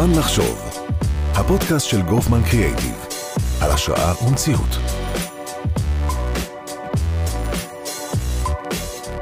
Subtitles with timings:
[0.00, 0.58] זמן לחשוב,
[1.34, 2.94] הפודקאסט של גופמן קריאייטיב,
[3.62, 4.68] על השראה ומציאות.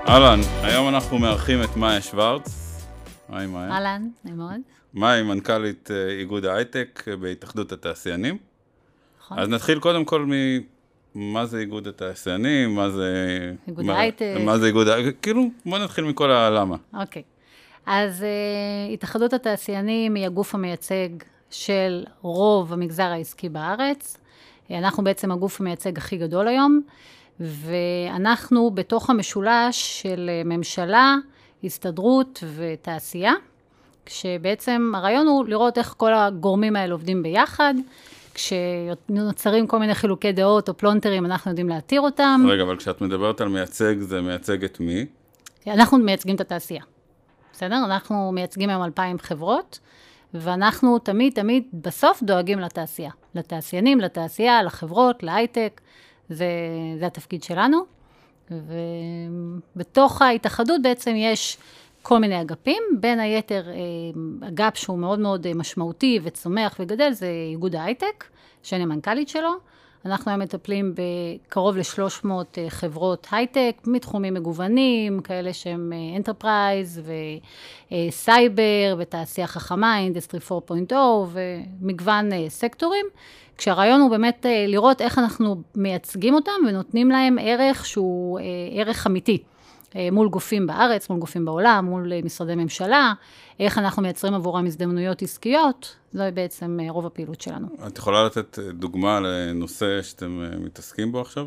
[0.09, 2.49] אהלן, היום אנחנו מארחים את מאיה שוורץ.
[3.29, 3.71] היי מאיה.
[3.73, 4.61] אהלן, נעים מאוד.
[4.95, 8.39] מאיה היא מנכ"לית אה, איגוד ההייטק אה, בהתאחדות התעשיינים.
[9.21, 9.39] נכון.
[9.39, 10.27] אז נתחיל קודם כל
[11.15, 13.13] ממה זה איגוד התעשיינים, מה זה...
[13.69, 14.35] איגוד מה- ההייטק.
[14.45, 16.77] מה זה איגוד ההייטק, כאילו, בוא נתחיל מכל הלמה.
[16.95, 17.23] אוקיי.
[17.91, 21.09] אז uh, התאחדות התעשיינים היא הגוף המייצג
[21.51, 24.17] של רוב המגזר העסקי בארץ.
[24.71, 26.81] אה, אנחנו בעצם הגוף המייצג הכי גדול היום,
[27.41, 31.17] ואנחנו בתוך המשולש של אה, ממשלה,
[31.65, 33.33] הסתדרות ותעשייה,
[34.07, 37.75] כשבעצם הרעיון הוא לראות איך כל הגורמים האלה עובדים ביחד.
[38.35, 42.47] כשנוצרים כל מיני חילוקי דעות או פלונטרים, אנחנו יודעים להתיר אותם.
[42.49, 45.07] רגע, אבל כשאת מדברת על מייצג, זה מייצג את מי?
[45.67, 46.83] אנחנו מייצגים את התעשייה,
[47.59, 47.85] בסדר?
[47.85, 49.79] אנחנו מייצגים היום 2,000 חברות,
[50.35, 53.11] ואנחנו תמיד תמיד בסוף דואגים לתעשייה.
[53.35, 55.81] לתעשיינים, לתעשייה, לחברות, להייטק,
[56.29, 56.47] זה,
[56.99, 57.79] זה התפקיד שלנו.
[58.51, 61.59] ובתוך ההתאחדות בעצם יש
[62.03, 67.29] כל מיני אגפים, בין היתר אה, אגף שהוא מאוד מאוד אה, משמעותי וצומח וגדל, זה
[67.53, 68.25] איגוד ההייטק,
[68.63, 69.51] שאני המנכ"לית שלו.
[70.09, 72.29] אנחנו היום מטפלים בקרוב ל-300
[72.69, 77.03] חברות הייטק, מתחומים מגוונים, כאלה שהם enterprise
[77.91, 80.95] וסייבר ותעשייה חכמה, industry 4.0
[81.33, 83.07] ומגוון אה, סקטורים,
[83.59, 89.07] כשהרעיון הוא באמת אה, לראות איך אנחנו מייצגים אותם ונותנים להם ערך שהוא אה, ערך
[89.07, 89.43] אמיתי.
[89.97, 93.13] אה, מול גופים בארץ, מול גופים בעולם, מול אה, משרדי ממשלה,
[93.61, 97.67] איך אנחנו מייצרים עבורם הזדמנויות עסקיות, זו בעצם אה, רוב הפעילות שלנו.
[97.87, 101.47] את יכולה לתת דוגמה לנושא שאתם מתעסקים בו עכשיו?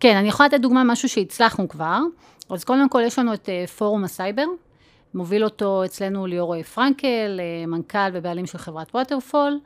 [0.00, 1.98] כן, אני יכולה לתת דוגמה משהו שהצלחנו כבר.
[2.50, 3.48] אז קודם כל יש לנו את
[3.78, 4.46] פורום הסייבר,
[5.14, 9.58] מוביל אותו אצלנו ליאור פרנקל, מנכ"ל ובעלים של חברת Waterfall,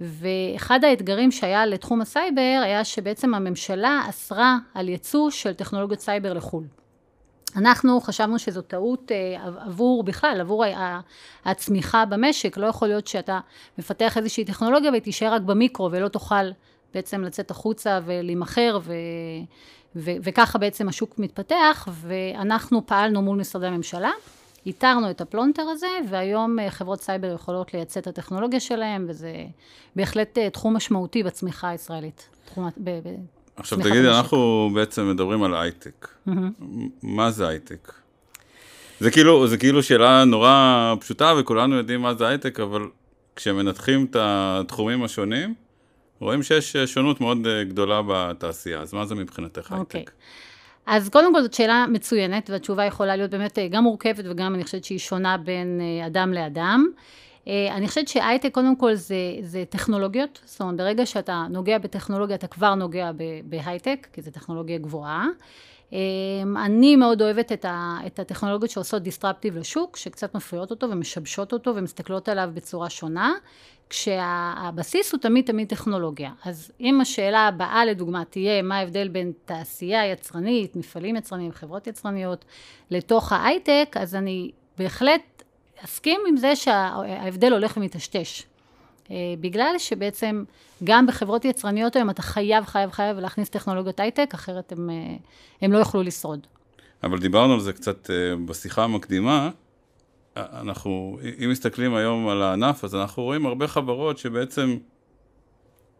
[0.00, 6.64] ואחד האתגרים שהיה לתחום הסייבר היה שבעצם הממשלה אסרה על ייצוא של טכנולוגיות סייבר לחו"ל.
[7.56, 10.64] אנחנו חשבנו שזו טעות אה, עבור בכלל, עבור
[11.44, 12.56] הצמיחה במשק.
[12.56, 13.40] לא יכול להיות שאתה
[13.78, 16.50] מפתח איזושהי טכנולוגיה והיא תישאר רק במיקרו ולא תוכל
[16.94, 18.92] בעצם לצאת החוצה ולהימכר, ו-
[19.96, 24.10] ו- וככה בעצם השוק מתפתח, ואנחנו פעלנו מול משרדי הממשלה.
[24.66, 29.32] איתרנו את הפלונטר הזה, והיום אה, חברות סייבר יכולות לייצא את הטכנולוגיה שלהם, וזה
[29.96, 32.28] בהחלט אה, תחום משמעותי בצמיחה הישראלית.
[32.44, 32.68] תחום,
[33.56, 34.08] עכשיו תגידי.
[34.08, 36.08] אנחנו בעצם מדברים על הייטק.
[37.02, 37.92] מה זה הייטק?
[39.00, 42.82] זה כאילו, זה כאילו שאלה נורא פשוטה וכולנו יודעים מה זה הייטק, אבל
[43.36, 45.54] כשמנתחים את התחומים השונים,
[46.20, 48.80] רואים שיש שונות מאוד אה, גדולה בתעשייה.
[48.80, 50.00] אז מה זה מבחינתך אוקיי.
[50.00, 50.12] הייטק?
[50.86, 54.64] אז קודם כל זאת שאלה מצוינת, והתשובה יכולה להיות באמת אה, גם מורכבת וגם אני
[54.64, 56.86] חושבת שהיא שונה בין אה, אדם לאדם.
[57.48, 62.36] אה, אני חושבת שהייטק קודם כל זה, זה טכנולוגיות, זאת אומרת ברגע שאתה נוגע בטכנולוגיה
[62.36, 63.10] אתה כבר נוגע
[63.44, 65.26] בהייטק, כי זו טכנולוגיה גבוהה.
[65.92, 65.98] אה,
[66.64, 71.76] אני מאוד אוהבת את, ה, את הטכנולוגיות שעושות דיסטרפטיב לשוק, שקצת מפריעות אותו ומשבשות אותו
[71.76, 73.32] ומסתכלות עליו בצורה שונה,
[73.90, 76.30] כשהבסיס הוא תמיד תמיד טכנולוגיה.
[76.44, 82.44] אז אם השאלה הבאה לדוגמה תהיה מה ההבדל בין תעשייה יצרנית, מפעלים יצרניים, חברות יצרניות,
[82.90, 85.33] לתוך ההייטק, אז אני בהחלט
[85.84, 88.42] אסכים עם זה שההבדל הולך ומטשטש.
[89.10, 90.44] אה, בגלל שבעצם
[90.84, 95.16] גם בחברות יצרניות היום אתה חייב, חייב, חייב להכניס טכנולוגיות הייטק, אחרת הם, אה,
[95.62, 96.46] הם לא יוכלו לשרוד.
[97.02, 99.50] אבל דיברנו על זה קצת אה, בשיחה המקדימה.
[100.36, 104.76] אנחנו, אם מסתכלים היום על הענף, אז אנחנו רואים הרבה חברות שבעצם,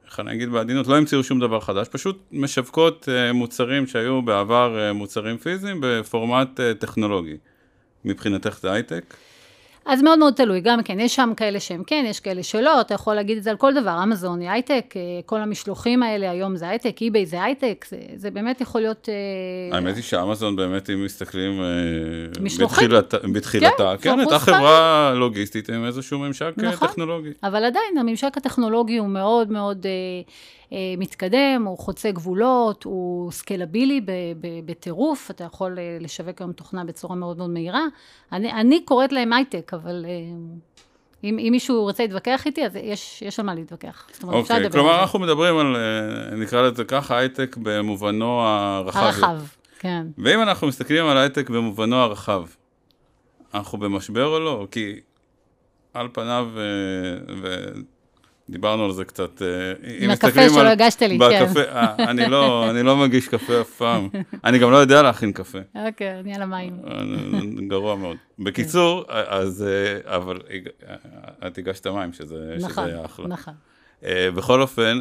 [0.06, 5.38] איך אני אגיד בעדינות, לא המציאו שום דבר חדש, פשוט משווקות מוצרים שהיו בעבר מוצרים
[5.38, 7.36] פיזיים בפורמט טכנולוגי.
[8.04, 9.14] מבחינתך זה הייטק?
[9.86, 12.94] אז מאוד מאוד תלוי, גם כן, יש שם כאלה שהם כן, יש כאלה שלא, אתה
[12.94, 16.56] יכול להגיד את זה על כל דבר, אמזון היא הייטק, אה, כל המשלוחים האלה היום
[16.56, 19.08] זה הייטק, אי-ביי זה הייטק, זה, זה באמת יכול להיות...
[19.72, 21.66] אה, האמת היא שאמזון באמת, אם מסתכלים אה,
[22.42, 22.88] משלוחים.
[22.88, 26.88] בתחילת- בתחילתה, כן, כן, הייתה פרופוס חברה לוגיסטית עם איזשהו ממשק נכון.
[26.88, 27.30] טכנולוגי.
[27.42, 29.86] אבל עדיין הממשק הטכנולוגי הוא מאוד מאוד
[30.72, 34.00] מתקדם, הוא חוצה גבולות, הוא סקלבילי
[34.64, 37.84] בטירוף, אתה יכול אה, לשווק היום תוכנה בצורה מאוד מאוד מהירה.
[38.32, 40.10] אני, אני קוראת להם הייטק, אבל אה,
[41.24, 44.08] אם, אם מישהו רוצה להתווכח איתי, אז יש, יש על מה להתווכח.
[44.12, 45.00] זאת אומרת, אפשר אוקיי, על כלומר.
[45.00, 49.00] אנחנו מדברים על, אה, נקרא לזה ככה, הייטק במובנו הרחב.
[49.00, 49.38] הרחב,
[49.78, 50.06] כן.
[50.18, 52.44] ואם אנחנו מסתכלים על הייטק במובנו הרחב,
[53.54, 54.66] אנחנו במשבר או לא?
[54.70, 55.00] כי
[55.94, 56.62] על פניו, אה,
[58.48, 59.42] דיברנו על זה קצת.
[59.42, 59.72] אה,
[60.04, 61.44] עם הקפה שלא הגשת לי, כן.
[61.44, 64.08] בקפה, אה, אני לא, אני לא מגיש קפה אף פעם.
[64.44, 65.58] אני גם לא יודע להכין קפה.
[65.86, 66.76] אוקיי, אני על המים.
[67.68, 68.16] גרוע מאוד.
[68.38, 69.64] בקיצור, אז,
[70.04, 70.38] אבל
[71.46, 73.26] את הגשת מים, שזה, נכון, שזה אחלה.
[73.28, 73.54] נכון.
[74.34, 75.00] בכל אופן,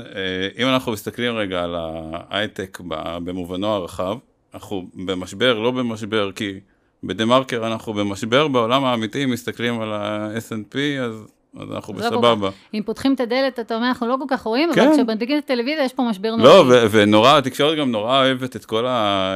[0.57, 2.79] אם אנחנו מסתכלים רגע על ההייטק
[3.23, 4.17] במובנו הרחב,
[4.53, 6.59] אנחנו במשבר, לא במשבר, כי
[7.03, 11.27] בדה מרקר אנחנו במשבר, בעולם האמיתי, אם מסתכלים על ה-S&P, אז
[11.59, 12.49] אז אנחנו לא בסבבה.
[12.73, 14.81] אם פותחים את הדלת, אתה אומר, אנחנו לא כל כך רואים, כן.
[14.81, 16.43] אבל כשמדליקים את הטלוויזיה, יש פה משבר נוראי.
[16.43, 19.35] לא, ונורא, התקשורת גם נורא אוהבת את כל, ה,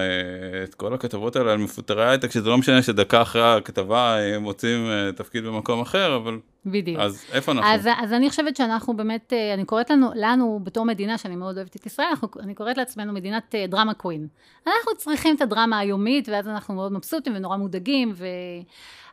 [0.63, 4.85] את כל הכתבות האלה על מפוטרי הייטק, שזה לא משנה שדקה אחרי הכתבה הם מוצאים
[4.89, 6.37] אה, תפקיד במקום אחר, אבל...
[6.65, 6.99] בדיוק.
[6.99, 7.71] אז איפה אנחנו?
[7.71, 11.57] אז, אז אני חושבת שאנחנו באמת, אה, אני קוראת לנו, לנו בתור מדינה, שאני מאוד
[11.57, 14.27] אוהבת את ישראל, אנחנו, אני קוראת לעצמנו מדינת אה, דרמה קווין.
[14.67, 18.27] אנחנו צריכים את הדרמה היומית, ואז אנחנו מאוד מבסוטים ונורא מודאגים, ו...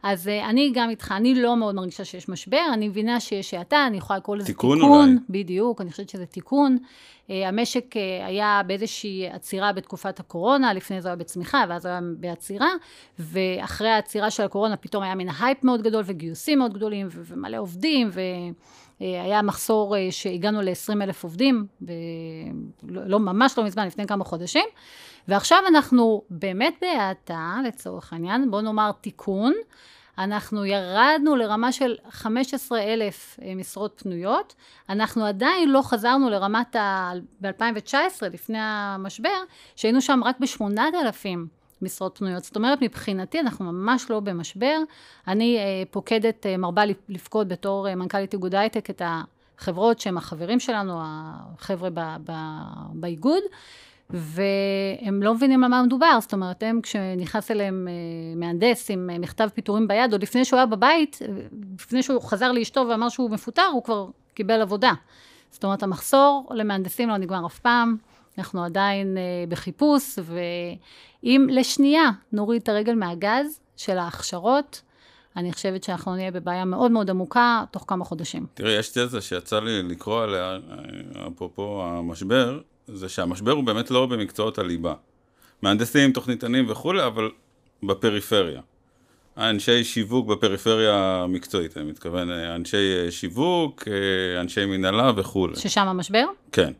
[0.06, 3.86] אז uh, אני גם איתך, אני לא מאוד מרגישה שיש משבר, אני מבינה שיש האטה,
[3.86, 4.78] אני יכולה לקרוא לזה תיקון.
[4.78, 5.12] תיקון אולי.
[5.28, 6.78] בדיוק, אני חושבת שזה תיקון.
[7.28, 12.68] אה, המשק אה, היה באיזושהי עצירה בתקופת הקורונה, לפני זה היה בצמיחה, ואז היה בעצירה,
[13.18, 17.56] ואחרי העצירה של הקורונה פתאום היה מין הייפ מאוד גדול, וגיוסים מאוד גדולים, ו- ומלא
[17.56, 18.20] עובדים, ו...
[19.00, 21.92] היה מחסור שהגענו ל-20 אלף עובדים, ב-
[22.82, 24.64] לא, לא, ממש לא מזמן, לפני כמה חודשים,
[25.28, 29.52] ועכשיו אנחנו באמת בהאטה, לצורך העניין, בואו נאמר תיקון,
[30.18, 34.54] אנחנו ירדנו לרמה של 15 אלף אה, משרות פנויות,
[34.88, 37.12] אנחנו עדיין לא חזרנו לרמת ה...
[37.40, 37.94] ב-2019,
[38.32, 39.38] לפני המשבר,
[39.76, 41.26] שהיינו שם רק ב-8,000
[41.82, 42.44] משרות פנויות.
[42.44, 44.78] זאת אומרת, מבחינתי אנחנו ממש לא במשבר.
[45.28, 49.02] אני אה, פוקדת, אה, מרבה לפקוד בתור מנכ"לית איגוד הייטק את
[49.58, 51.88] החברות שהם החברים שלנו, החבר'ה
[52.92, 53.42] באיגוד.
[54.10, 59.18] והם לא מבינים על מה מדובר, זאת אומרת, הם כשנכנס אליהם אה, מהנדס עם אה,
[59.18, 61.28] מכתב פיטורים ביד, עוד לפני שהוא היה בבית, אה,
[61.80, 64.92] לפני שהוא חזר לאשתו ואמר שהוא מפוטר, הוא כבר קיבל עבודה.
[65.50, 67.96] זאת אומרת, המחסור למהנדסים לא נגמר אף פעם,
[68.38, 69.16] אנחנו עדיין
[69.48, 70.18] בחיפוש,
[71.22, 74.82] ואם לשנייה נוריד את הרגל מהגז של ההכשרות,
[75.36, 78.46] אני חושבת שאנחנו נהיה בבעיה מאוד מאוד עמוקה תוך כמה חודשים.
[78.54, 80.58] תראי, יש תזה שיצא לי לקרוא עליה,
[81.28, 84.94] אפרופו המשבר, זה שהמשבר הוא באמת לא במקצועות הליבה.
[85.62, 87.30] מהנדסים, תוכניתנים וכולי, אבל
[87.82, 88.60] בפריפריה.
[89.36, 93.88] אנשי שיווק בפריפריה המקצועית, אני מתכוון, אנשי שיווק,
[94.40, 95.56] אנשי מנהלה וכולי.
[95.56, 96.24] ששם המשבר?
[96.52, 96.72] כן.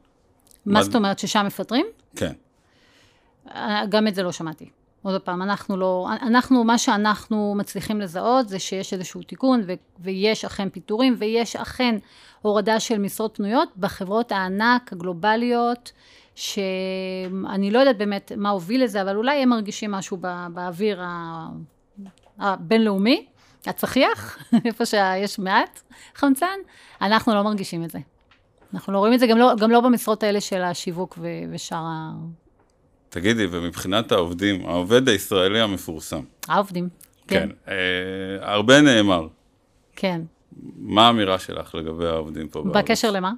[0.67, 0.85] מה מד...
[0.85, 1.87] זאת אומרת, ששם מפטרים?
[2.17, 2.33] כן.
[3.89, 4.69] גם את זה לא שמעתי.
[5.05, 10.45] עוד פעם, אנחנו לא, אנחנו, מה שאנחנו מצליחים לזהות זה שיש איזשהו תיקון ו, ויש
[10.45, 11.97] אכן פיטורים ויש אכן
[12.43, 15.93] הורדה של משרות פנויות בחברות הענק הגלובליות,
[16.35, 21.03] שאני לא יודעת באמת מה הוביל לזה, אבל אולי הם מרגישים משהו בא, באוויר
[22.39, 23.27] הבינלאומי,
[23.67, 25.81] הצחיח, איפה שיש מעט
[26.15, 26.57] חמצן,
[27.03, 27.99] אנחנו לא מרגישים את זה.
[28.75, 31.19] אנחנו לא רואים את זה גם לא, גם לא במשרות האלה של השיווק
[31.51, 32.13] ושאר ה...
[33.15, 36.21] תגידי, ומבחינת העובדים, העובד הישראלי המפורסם.
[36.49, 36.89] העובדים,
[37.29, 37.49] כן.
[37.49, 39.29] כן, אה, הרבה נאמר.
[39.97, 40.21] כן.
[40.77, 42.77] מה האמירה שלך לגבי העובדים פה בארץ?
[42.77, 43.33] בקשר למה?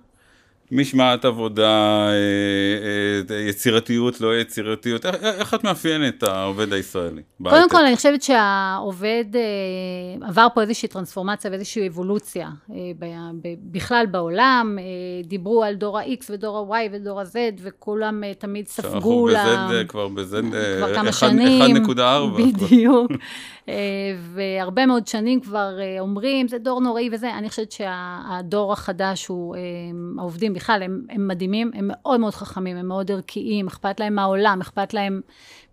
[0.72, 7.22] משמעת עבודה, אה, אה, יצירתיות, לא יצירתיות, איך את מאפיינת את העובד הישראלי?
[7.42, 12.48] קודם כל, אני חושבת שהעובד אה, עבר פה איזושהי טרנספורמציה ואיזושהי אבולוציה
[13.62, 14.78] בכלל בעולם,
[15.24, 19.36] דיברו על דור ה-X ודור ה-Y ודור ה-Z, וכולם תמיד ספגו ל...
[19.36, 20.34] אנחנו בZ כבר בZ,
[20.78, 22.00] כבר כמה שנים, 1.4.
[22.38, 23.12] בדיוק.
[24.34, 29.56] והרבה מאוד שנים כבר אומרים, זה דור נוראי וזה, אני חושבת שהדור החדש הוא
[30.18, 34.60] העובדים בכלל, הם, הם מדהימים, הם מאוד מאוד חכמים, הם מאוד ערכיים, אכפת להם מהעולם,
[34.60, 35.20] אכפת להם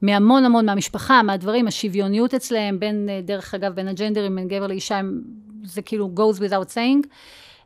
[0.02, 4.98] מהמון המון מהמשפחה, מהדברים, השוויוניות אצלם, בין, אה, דרך אגב, בין הג'נדרים, בין גבר לאישה,
[4.98, 5.22] הם,
[5.64, 7.08] זה כאילו goes without saying.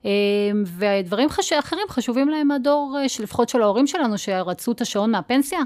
[0.06, 0.12] אה,
[0.66, 1.54] ודברים חש...
[1.54, 5.60] אחרים חשובים להם מהדור, אה, לפחות של ההורים שלנו, שרצו את השעון מהפנסיה.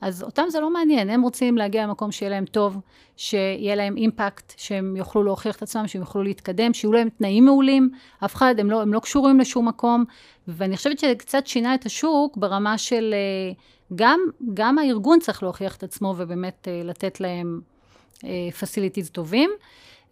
[0.00, 2.80] אז אותם זה לא מעניין, הם רוצים להגיע למקום שיהיה להם טוב,
[3.16, 7.90] שיהיה להם אימפקט, שהם יוכלו להוכיח את עצמם, שהם יוכלו להתקדם, שיהיו להם תנאים מעולים,
[8.24, 10.04] אף אחד, הם לא, הם לא קשורים לשום מקום,
[10.48, 13.54] ואני חושבת שזה קצת שינה את השוק ברמה של אה,
[13.94, 14.20] גם,
[14.54, 17.60] גם הארגון צריך להוכיח את עצמו ובאמת אה, לתת להם
[18.60, 19.50] פסיליטיז אה, טובים.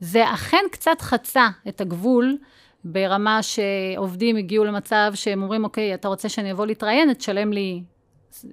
[0.01, 2.37] זה אכן קצת חצה את הגבול
[2.85, 7.83] ברמה שעובדים הגיעו למצב שהם אומרים, אוקיי, אתה רוצה שאני אבוא להתראיין, תשלם לי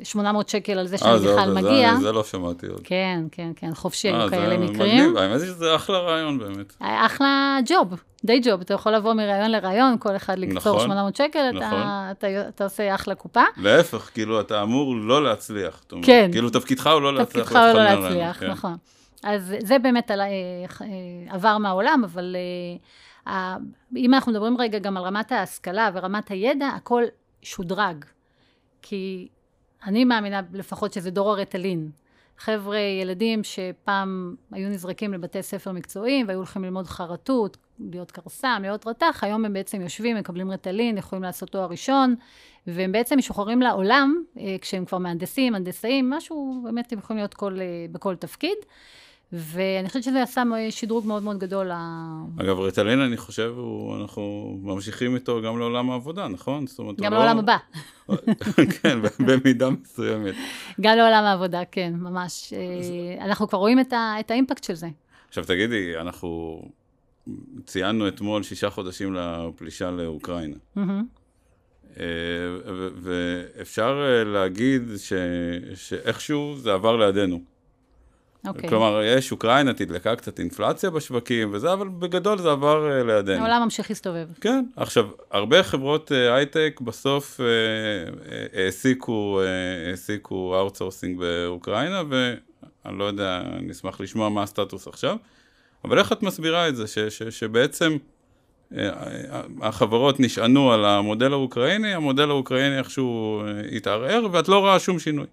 [0.04, 1.96] 800 שקל על זה שאני בכלל מגיע.
[1.96, 2.82] זה, זה לא שמעתי עוד.
[2.84, 5.06] כן, כן, כן, חופשי, היו כאלה מקרים.
[5.06, 6.74] מגניב, האמת היא שזה אחלה רעיון באמת.
[6.80, 7.94] אחלה ג'וב,
[8.26, 11.64] די ג'וב, אתה יכול לבוא מראיון לראיון, כל אחד לקצור נכון, 800 שקל, נכון.
[11.64, 13.44] אתה, אתה, אתה עושה אחלה קופה.
[13.58, 15.84] להפך, כאילו, אתה אמור לא להצליח.
[16.02, 16.30] כן.
[16.32, 17.46] כאילו, תפקידך הוא לא להצליח.
[17.46, 18.52] תפקידך הוא לא להצליח, כן.
[18.52, 18.76] נכון.
[19.24, 20.16] אז זה באמת אה,
[21.30, 22.36] עבר מהעולם, אבל...
[23.28, 23.56] אה,
[23.96, 27.04] אם אנחנו מדברים רגע גם על רמת ההשכלה ורמת הידע, הכל
[27.42, 28.06] שודרג.
[28.82, 29.28] כי
[29.86, 31.90] אני מאמינה לפחות שזה דור הרטלין.
[32.38, 38.88] חבר'ה, ילדים שפעם היו נזרקים לבתי ספר מקצועיים והיו הולכים ללמוד חרטות, להיות קרסם, להיות
[38.88, 42.16] רתח, היום הם בעצם יושבים, מקבלים רטלין, יכולים לעשות תואר ראשון,
[42.68, 47.58] והם בעצם משוחררים לעולם, אה, כשהם כבר מהנדסים, הנדסאים, משהו, באמת הם יכולים להיות כל,
[47.62, 48.58] אה, בכל תפקיד.
[49.34, 51.72] ואני חושבת שזה עשה שדרוג מאוד מאוד גדול.
[52.38, 56.68] אגב, רטלין, אני חושב, הוא, אנחנו ממשיכים איתו גם לעולם העבודה, נכון?
[56.68, 57.42] זאת אומרת, גם לעולם לא...
[57.42, 57.58] הבא.
[58.82, 60.36] כן, במידה מסוימת.
[60.82, 62.54] גם לעולם העבודה, כן, ממש.
[62.54, 64.88] אה, אנחנו כבר רואים את, ה, את האימפקט של זה.
[65.28, 66.62] עכשיו, תגידי, אנחנו
[67.66, 70.58] ציינו אתמול שישה חודשים לפלישה לאוקראינה.
[72.00, 72.06] אה,
[72.96, 75.14] ואפשר אה, להגיד ש...
[75.76, 77.42] שאיכשהו זה עבר לידינו.
[78.46, 78.48] Okay.
[78.48, 78.70] אוקיי.
[78.70, 83.40] כלומר, יש אוקראינה, תדלקה קצת אינפלציה בשווקים וזה, אבל בגדול זה עבר uh, לידינו.
[83.40, 84.28] העולם ממשיך להסתובב.
[84.42, 84.66] כן.
[84.76, 87.44] עכשיו, הרבה חברות אה, הייטק בסוף אה,
[88.58, 95.16] העסיקו, אה, העסיקו outsourcing באוקראינה, ואני לא יודע, אני אשמח לשמוע מה הסטטוס עכשיו,
[95.86, 97.98] אבל איך את מסבירה את זה, ש, ש, שבעצם
[98.74, 98.76] אה,
[99.62, 103.44] החברות נשענו על המודל האוקראיני, המודל האוקראיני איכשהו
[103.76, 105.26] התערער, ואת לא רואה שום שינוי.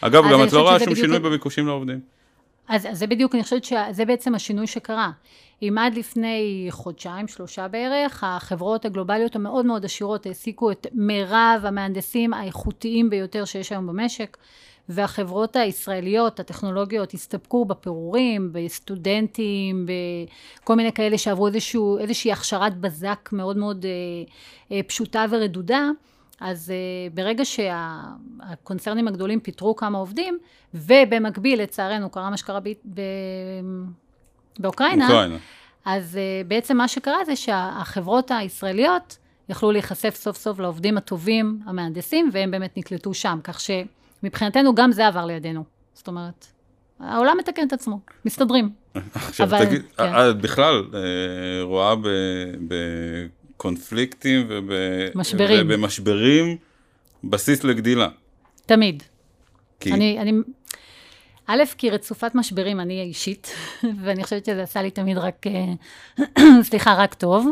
[0.00, 2.19] אגב, גם את לא רואה שום שינוי בביקושים לעובדים.
[2.70, 5.10] אז, אז זה בדיוק, אני חושבת שזה בעצם השינוי שקרה.
[5.62, 12.34] אם עד לפני חודשיים, שלושה בערך, החברות הגלובליות המאוד מאוד עשירות העסיקו את מירב המהנדסים
[12.34, 14.36] האיכותיים ביותר שיש היום במשק,
[14.88, 19.86] והחברות הישראליות, הטכנולוגיות, הסתפקו בפירורים, בסטודנטים,
[20.62, 23.90] בכל מיני כאלה שעברו איזשהו, איזושהי הכשרת בזק מאוד מאוד אה,
[24.76, 25.90] אה, פשוטה ורדודה.
[26.40, 30.38] אז uh, ברגע שהקונצרנים הגדולים פיטרו כמה עובדים,
[30.74, 33.00] ובמקביל, לצערנו, קרה מה שקרה ב, ב,
[34.58, 35.36] באוקראינה, אוקראינה.
[35.84, 39.18] אז uh, בעצם מה שקרה זה שהחברות הישראליות
[39.48, 45.06] יכלו להיחשף סוף סוף לעובדים הטובים, המהנדסים, והם באמת נקלטו שם, כך שמבחינתנו גם זה
[45.06, 45.64] עבר לידינו.
[45.94, 46.46] זאת אומרת,
[47.00, 48.70] העולם מתקן את עצמו, מסתדרים.
[49.14, 50.12] עכשיו אבל, תגיד, כן.
[50.30, 50.84] את בכלל
[51.62, 52.08] רואה ב...
[52.68, 52.74] ב...
[53.60, 55.66] בקונפליקטים ובמשברים.
[55.66, 56.56] ובמשברים
[57.24, 58.08] בסיס לגדילה.
[58.66, 59.02] תמיד.
[59.80, 59.92] כי?
[59.92, 60.32] אני, אני,
[61.46, 63.54] א', כי רצופת משברים אני אישית,
[64.02, 66.22] ואני חושבת שזה עשה לי תמיד רק, אה,
[66.68, 67.48] סליחה, רק טוב.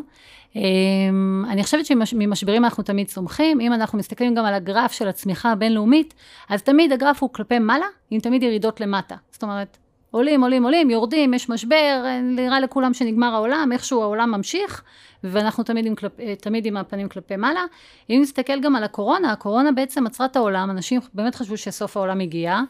[0.56, 5.52] אמ, אני חושבת שממשברים אנחנו תמיד צומחים, אם אנחנו מסתכלים גם על הגרף של הצמיחה
[5.52, 6.14] הבינלאומית,
[6.48, 9.16] אז תמיד הגרף הוא כלפי מעלה, עם תמיד ירידות למטה.
[9.30, 9.76] זאת אומרת,
[10.10, 14.82] עולים, עולים, עולים, יורדים, יש משבר, נראה לכולם שנגמר העולם, איכשהו העולם ממשיך,
[15.24, 17.64] ואנחנו תמיד עם, כלפ, תמיד עם הפנים כלפי מעלה.
[18.10, 22.20] אם נסתכל גם על הקורונה, הקורונה בעצם עצרה את העולם, אנשים באמת חשבו שסוף העולם
[22.20, 22.60] הגיע,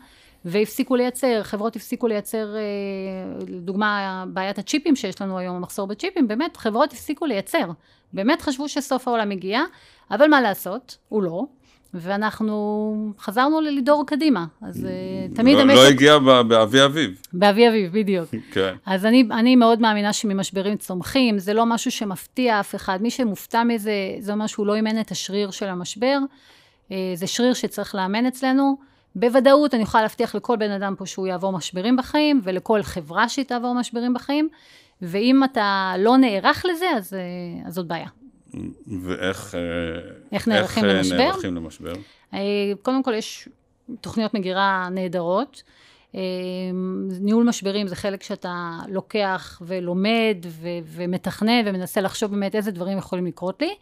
[0.45, 2.61] והפסיקו לייצר, חברות הפסיקו לייצר, אה,
[3.49, 7.71] לדוגמה, בעיית הצ'יפים שיש לנו היום, המחסור בצ'יפים, באמת, חברות הפסיקו לייצר.
[8.12, 9.61] באמת חשבו שסוף העולם הגיע,
[10.11, 11.45] אבל מה לעשות, הוא לא.
[11.95, 14.90] ואנחנו חזרנו לדור קדימה, אז אה,
[15.35, 15.76] תמיד לא, המשק...
[15.76, 17.23] לא הגיע באבי אביב.
[17.33, 18.28] באבי אביב, בדיוק.
[18.52, 18.75] כן.
[18.87, 22.99] אז אני, אני מאוד מאמינה שממשברים צומחים, זה לא משהו שמפתיע אף אחד.
[23.02, 26.18] מי שמופתע מזה, זה אומר שהוא לא אימן את השריר של המשבר.
[26.92, 28.76] אה, זה שריר שצריך לאמן אצלנו.
[29.14, 33.45] בוודאות אני יכולה להבטיח לכל בן אדם פה שהוא יעבור משברים בחיים, ולכל חברה שהיא
[33.45, 34.49] תעבור משברים בחיים,
[35.02, 38.09] ואם אתה לא נערך לזה, אז, אה, אז זאת בעיה.
[38.87, 39.61] ואיך אה,
[40.33, 41.17] איך נערכים איך אה, למשבר?
[41.17, 41.93] נערכים למשבר?
[42.35, 42.38] אה,
[42.83, 43.49] קודם כל יש
[44.00, 45.62] תוכניות מגירה נהדרות.
[47.21, 53.26] ניהול משברים זה חלק שאתה לוקח ולומד ו- ומתכנן ומנסה לחשוב באמת איזה דברים יכולים
[53.26, 53.75] לקרות לי,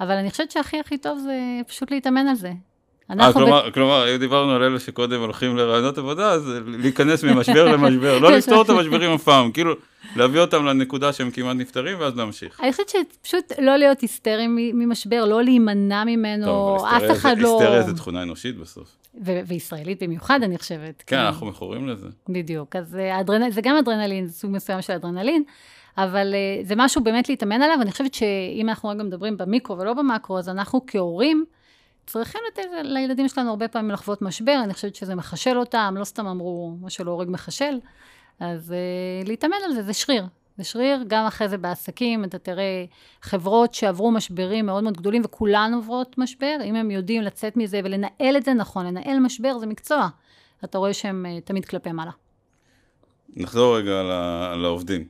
[0.00, 2.52] אבל אני חושבת שהכי הכי טוב זה פשוט להתאמן על זה.
[3.10, 3.72] אה, כלומר, ב...
[3.72, 8.62] כלומר, אם דיברנו על אלה שקודם הולכים לרעיונות עבודה, אז להיכנס ממשבר למשבר, לא לפתור
[8.62, 9.74] את המשברים אף פעם, כאילו,
[10.16, 12.60] להביא אותם לנקודה שהם כמעט נפתרים, ואז להמשיך.
[12.60, 17.60] אני חושבת שפשוט לא להיות היסטריים ממשבר, לא להימנע ממנו, טוב, אף אחד לא...
[17.60, 18.96] היסטריה זה תכונה אנושית בסוף.
[19.24, 21.02] וישראלית במיוחד, אני חושבת.
[21.06, 22.08] כן, אנחנו מכורים לזה.
[22.28, 23.50] בדיוק, אז אה, אדרנ...
[23.50, 25.42] זה גם אדרנלין, זה סוג מסוים של אדרנלין.
[25.98, 29.94] אבל אה, זה משהו באמת להתאמן עליו, אני חושבת שאם אנחנו רגע מדברים במיקרו ולא
[29.94, 31.44] במקרו, אז אנחנו כהורים,
[32.06, 36.26] צריכים לתת לילדים שלנו הרבה פעמים לחוות משבר, אני חושבת שזה מחשל אותם, לא סתם
[36.26, 37.78] אמרו, מה שלא הורג מחשל,
[38.40, 38.74] אז
[39.24, 40.24] uh, להתאמן על זה, זה שריר.
[40.58, 42.84] זה שריר, גם אחרי זה בעסקים, אתה תראה
[43.22, 48.36] חברות שעברו משברים מאוד מאוד גדולים, וכולן עוברות משבר, אם הם יודעים לצאת מזה ולנהל
[48.36, 50.08] את זה נכון, לנהל משבר זה מקצוע,
[50.64, 52.10] אתה רואה שהם uh, תמיד כלפי מעלה.
[53.36, 54.02] נחזור רגע
[54.56, 55.06] לעובדים.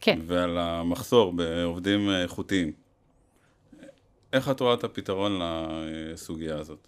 [0.00, 0.18] כן.
[0.26, 2.87] ועל המחסור בעובדים איכותיים.
[4.32, 5.40] איך את רואה את הפתרון
[5.86, 6.78] לסוגיה הזאת?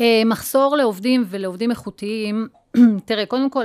[0.00, 2.48] אה, מחסור לעובדים ולעובדים איכותיים,
[3.06, 3.64] תראה, קודם כל,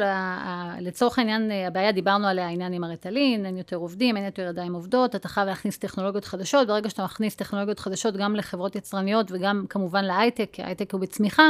[0.79, 5.15] לצורך העניין, הבעיה, דיברנו עליה, העניין עם הרטלין, אין יותר עובדים, אין יותר ידיים עובדות,
[5.15, 10.05] אתה חייב להכניס טכנולוגיות חדשות, ברגע שאתה מכניס טכנולוגיות חדשות גם לחברות יצרניות וגם כמובן
[10.05, 11.49] להייטק, כי ההייטק הוא בצמיחה,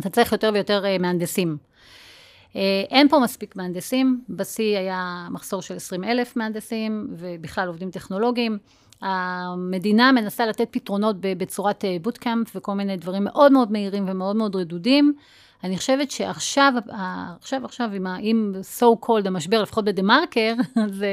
[0.00, 1.56] אתה צריך יותר ויותר מהנדסים.
[2.90, 8.58] אין פה מספיק מהנדסים, בשיא היה מחסור של 20 אלף מהנדסים, ובכלל עובדים טכנולוגיים.
[9.02, 15.14] המדינה מנסה לתת פתרונות בצורת בוטקאמפ וכל מיני דברים מאוד מאוד מהירים ומאוד מאוד רדודים.
[15.64, 16.72] אני חושבת שעכשיו,
[17.40, 21.04] עכשיו, עכשיו, עם, עם so called המשבר, לפחות בדה מרקר, אז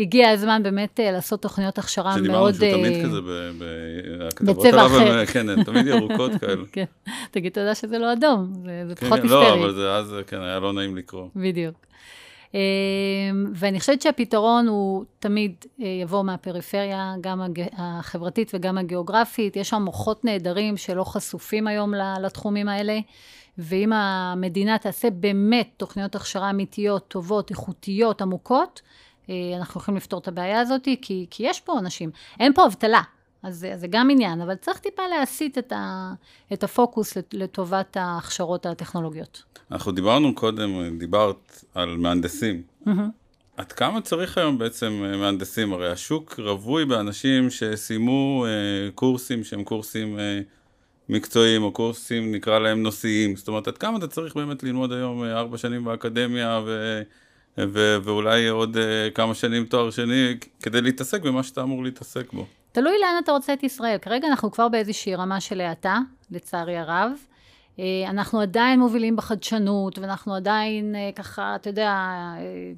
[0.00, 2.54] הגיע הזמן באמת אה, לעשות תוכניות הכשרה מאוד...
[2.54, 5.26] שדיברנו שהוא תמיד אה, כזה בצבע אחר.
[5.26, 6.62] כן, הן תמיד ירוקות כאלה.
[6.72, 6.84] כן,
[7.30, 9.40] תגיד תודה שזה לא אדום, זה, זה כן, פחות כן, היסטרי.
[9.40, 11.28] לא, אבל זה אז, כן, היה לא נעים לקרוא.
[11.36, 11.74] בדיוק.
[12.54, 12.60] אה,
[13.54, 17.42] ואני חושבת שהפתרון הוא תמיד יבוא מהפריפריה, גם
[17.76, 19.56] החברתית וגם הגיאוגרפית.
[19.56, 22.98] יש שם מוחות נהדרים שלא חשופים היום לתחומים האלה.
[23.58, 28.82] ואם המדינה תעשה באמת תוכניות הכשרה אמיתיות, טובות, איכותיות, עמוקות,
[29.30, 32.10] אה, אנחנו יכולים לפתור את הבעיה הזאת, כי, כי יש פה אנשים.
[32.40, 33.02] אין פה אבטלה,
[33.46, 36.12] אז זה, זה גם עניין, אבל צריך טיפה להסיט את, ה,
[36.52, 39.42] את הפוקוס לטובת ההכשרות הטכנולוגיות.
[39.70, 42.62] אנחנו דיברנו קודם, דיברת על מהנדסים.
[42.86, 42.90] Mm-hmm.
[43.56, 45.72] עד כמה צריך היום בעצם אה, מהנדסים?
[45.72, 50.40] הרי השוק רווי באנשים שסיימו אה, קורסים שהם קורסים אה,
[51.08, 53.36] מקצועיים או קורסים, נקרא להם נושאיים.
[53.36, 57.02] זאת אומרת, עד כמה אתה צריך באמת ללמוד היום אה, ארבע שנים באקדמיה ו...
[57.58, 57.96] ו...
[58.02, 58.80] ואולי עוד אה,
[59.14, 62.46] כמה שנים תואר שני כדי להתעסק במה שאתה אמור להתעסק בו.
[62.76, 63.98] תלוי לאן אתה רוצה את ישראל.
[63.98, 65.98] כרגע אנחנו כבר באיזושהי רמה של האטה,
[66.30, 67.10] לצערי הרב.
[67.78, 71.94] אה, אנחנו עדיין מובילים בחדשנות, ואנחנו עדיין ככה, אתה יודע,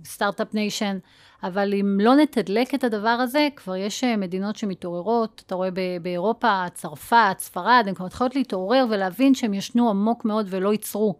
[0.04, 0.98] start-up nation.
[1.42, 5.68] אבל אם לא נתדלק את הדבר הזה, כבר יש אה, מדינות שמתעוררות, אתה רואה
[6.02, 11.14] באירופה, צרפת, ספרד, הן כבר מתחילות להתעורר ולהבין שהם ישנו עמוק מאוד ולא ייצרו,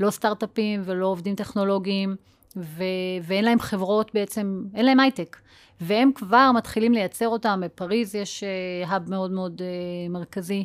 [0.00, 2.16] לא סטארט-אפים ולא עובדים טכנולוגיים,
[2.56, 2.84] ו-
[3.22, 5.36] ואין להם חברות בעצם, אין להם הייטק.
[5.80, 8.44] והם כבר מתחילים לייצר אותם, בפריז יש
[8.86, 10.64] האב אה, מאוד מאוד uh, מרכזי.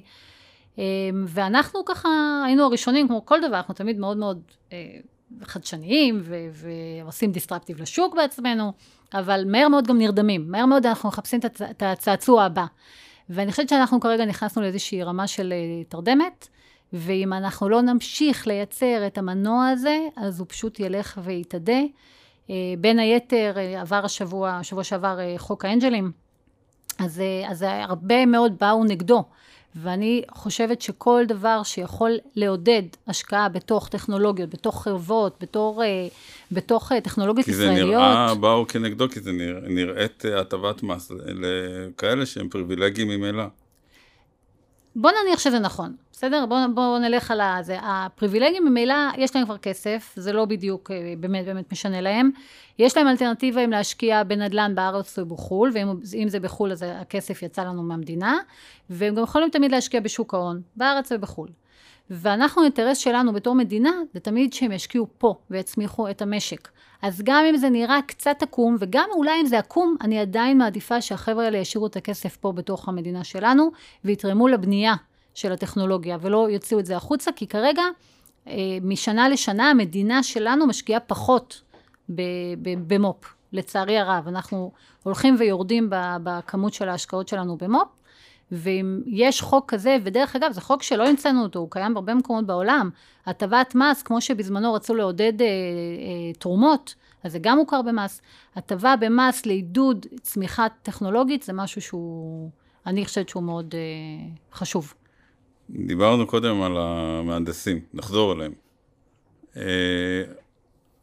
[0.76, 0.80] Um,
[1.28, 2.10] ואנחנו ככה
[2.46, 4.42] היינו הראשונים, כמו כל דבר, אנחנו תמיד מאוד מאוד
[5.44, 8.74] חדשניים ועושים דיסטרפטיב לשוק בעצמנו.
[9.14, 11.40] אבל מהר מאוד גם נרדמים, מהר מאוד אנחנו מחפשים
[11.70, 12.66] את הצעצוע הבא.
[13.30, 16.48] ואני חושבת שאנחנו כרגע נכנסנו לאיזושהי רמה של אה, תרדמת,
[16.94, 21.80] ואם אנחנו לא נמשיך לייצר את המנוע הזה, אז הוא פשוט ילך ויתאדה.
[22.50, 26.12] אה, בין היתר, אה, עבר השבוע, שבוע שעבר חוק האנג'לים,
[27.00, 29.24] אז, אז הרבה מאוד באו נגדו.
[29.76, 34.88] ואני חושבת שכל דבר שיכול לעודד השקעה בתוך טכנולוגיות, בתוך
[35.82, 36.08] אה,
[36.52, 37.78] בתוך אה, טכנולוגיות כי ישראליות...
[37.78, 43.08] כי זה נראה, באו כנגדו, כי זה נרא, נראית אה, הטבת מס לכאלה שהם פריבילגיים
[43.08, 43.44] ממילא.
[45.02, 46.46] בוא נניח שזה נכון, בסדר?
[46.46, 47.78] בוא, בוא נלך על זה.
[47.82, 52.30] הפריבילגים ממילא, יש להם כבר כסף, זה לא בדיוק באמת באמת משנה להם.
[52.80, 55.72] יש להם אלטרנטיבה אם להשקיע בנדל"ן בארץ או בחו"ל,
[56.14, 58.38] ואם זה בחו"ל אז הכסף יצא לנו מהמדינה,
[58.90, 61.50] והם גם יכולים תמיד להשקיע בשוק ההון, בארץ ובחו"ל.
[62.10, 66.70] ואנחנו, האינטרס שלנו בתור מדינה, זה תמיד שהם ישקיעו פה ויצמיחו את המשק.
[67.02, 71.02] אז גם אם זה נראה קצת עקום, וגם אולי אם זה עקום, אני עדיין מעדיפה
[71.02, 73.72] שהחבר'ה האלה ישאירו את הכסף פה בתוך המדינה שלנו,
[74.06, 74.96] ויתרמו לבנייה
[75.34, 77.84] של הטכנולוגיה, ולא יוציאו את זה החוצה, כי כרגע,
[78.48, 81.62] אה, משנה לשנה, המדינה שלנו משקיעה פחות
[82.88, 84.28] במו"פ, לצערי הרב.
[84.28, 84.72] אנחנו
[85.04, 85.90] הולכים ויורדים
[86.24, 87.88] בכמות של ההשקעות שלנו במו"פ,
[88.52, 92.46] ואם יש חוק כזה, ודרך אגב, זה חוק שלא המצאנו אותו, הוא קיים בהרבה מקומות
[92.46, 92.90] בעולם,
[93.26, 98.22] הטבת מס, כמו שבזמנו רצו לעודד אה, אה, תרומות, אז זה גם מוכר במס.
[98.56, 102.50] הטבה במס לעידוד צמיחה טכנולוגית, זה משהו שהוא,
[102.86, 104.94] אני חושבת שהוא מאוד אה, חשוב.
[105.70, 108.54] דיברנו קודם על המהנדסים, נחזור אליהם.
[109.58, 110.24] אה,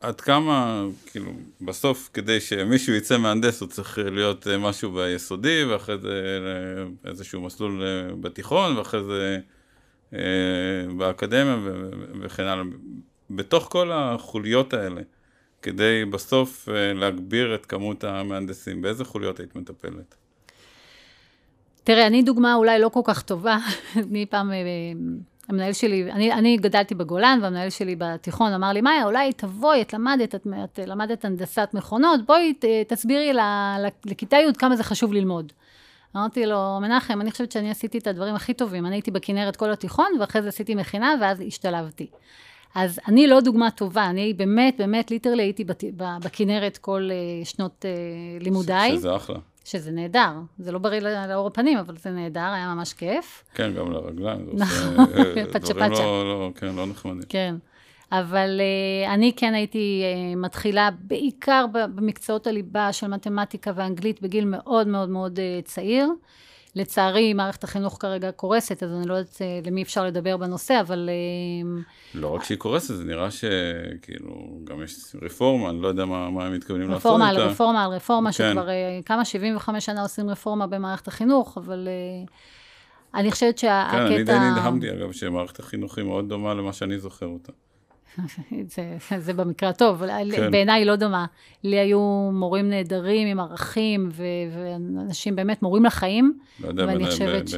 [0.01, 5.99] עד כמה, כאילו, בסוף כדי שמישהו יצא מהנדס הוא צריך להיות אה, משהו ביסודי, ואחרי
[5.99, 9.39] זה אה, איזשהו מסלול אה, בתיכון, ואחרי זה
[10.97, 11.57] באקדמיה
[12.21, 12.65] וכן הלאה.
[13.31, 15.01] בתוך כל החוליות האלה,
[15.63, 20.15] כדי בסוף להגביר את כמות המהנדסים, באיזה חוליות היית מטפלת?
[21.85, 23.59] תראה, אני דוגמה אולי לא כל כך טובה.
[23.97, 24.51] אני פעם
[25.49, 29.93] המנהל שלי, אני, אני גדלתי בגולן, והמנהל שלי בתיכון אמר לי, מאיה, אולי תבואי, את
[29.93, 33.41] למדת, את, את למדת הנדסת מכונות, בואי ת, תסבירי ל,
[33.79, 35.53] ל, לכיתה י' כמה זה חשוב ללמוד.
[36.17, 38.87] אמרתי לו, מנחם, אני חושבת שאני עשיתי את הדברים הכי טובים.
[38.87, 42.07] אני הייתי בכנרת כל התיכון, ואחרי זה עשיתי מכינה, ואז השתלבתי.
[42.75, 45.65] אז אני לא דוגמה טובה, אני באמת, באמת, ליטרלי הייתי
[45.97, 47.91] בכנרת כל אה, שנות אה,
[48.41, 48.97] לימודיי.
[48.97, 49.39] שזה אחלה.
[49.67, 53.45] שזה נהדר, זה לא בריא לאור הפנים, אבל זה נהדר, היה ממש כיף.
[53.55, 57.23] כן, גם לרגליים, נכון, אה, דברים לא, לא, כן, לא נחמדים.
[57.29, 57.55] כן.
[58.13, 64.87] אבל uh, אני כן הייתי uh, מתחילה בעיקר במקצועות הליבה של מתמטיקה ואנגלית בגיל מאוד
[64.87, 66.09] מאוד מאוד uh, צעיר.
[66.77, 71.11] לצערי, מערכת החינוך כרגע קורסת, אז אני לא יודעת למי אפשר לדבר בנושא, אבל...
[72.15, 76.47] לא רק שהיא קורסת, זה נראה שכאילו, גם יש רפורמה, אני לא יודע מה, מה
[76.47, 77.09] הם מתכוונים לעשות איתה.
[77.09, 78.51] רפורמה על רפורמה על רפורמה, כן.
[78.51, 78.69] שכבר
[79.05, 81.89] כמה, 75 שנה עושים רפורמה במערכת החינוך, אבל
[83.15, 83.93] אני חושבת שהקטע...
[83.93, 87.53] כן, אני די נדהמתי, אגב, שמערכת החינוך היא מאוד דומה למה שאני זוכר אותה.
[88.75, 90.03] זה, זה במקרה הטוב,
[90.33, 90.51] כן.
[90.51, 91.27] בעיניי לא דומה.
[91.65, 94.25] לי היו מורים נהדרים עם ערכים, ו,
[94.57, 97.55] ואנשים באמת מורים לחיים, לא יודע, ואני חושבת ש...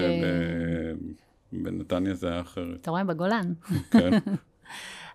[1.52, 2.80] בנתניה זה היה אחרת.
[2.80, 3.04] אתה רואה?
[3.04, 3.52] בגולן.
[3.90, 4.10] כן.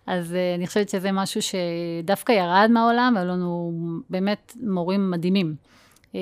[0.08, 3.72] אז uh, אני חושבת שזה משהו שדווקא ירד מהעולם, היו לנו
[4.10, 5.56] באמת מורים מדהימים.
[6.12, 6.16] Uh,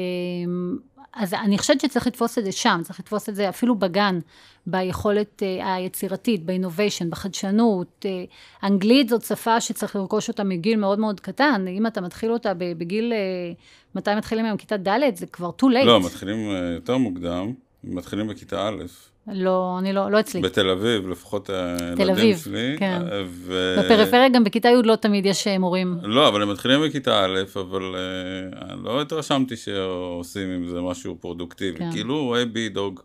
[1.13, 4.19] אז אני חושבת שצריך לתפוס את זה שם, צריך לתפוס את זה אפילו בגן,
[4.65, 8.06] ביכולת uh, היצירתית, באינוביישן, בחדשנות.
[8.06, 11.65] Uh, אנגלית זאת שפה שצריך לרכוש אותה מגיל מאוד מאוד קטן.
[11.67, 14.58] אם אתה מתחיל אותה בגיל, uh, מתי מתחילים היום?
[14.58, 15.86] כיתה ד', זה כבר too late.
[15.86, 18.84] לא, מתחילים uh, יותר מוקדם, מתחילים בכיתה א'.
[19.28, 20.42] לא, אני לא, לא אצלי.
[20.42, 21.50] בתל אביב, לפחות
[21.98, 22.76] הילדים שלי.
[22.80, 23.02] כן.
[23.26, 23.76] ו...
[23.80, 25.98] בפריפריה גם בכיתה י' לא תמיד יש מורים.
[26.04, 31.80] לא, אבל הם מתחילים בכיתה א', אבל uh, לא התרשמתי שעושים עם זה משהו פרודוקטיבי.
[31.80, 31.92] כן.
[31.92, 33.00] כאילו, היי בי דוג.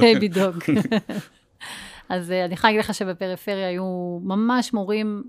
[0.00, 0.54] היי בי דוג.
[2.08, 5.22] אז אני יכולה להגיד לך שבפריפריה היו ממש מורים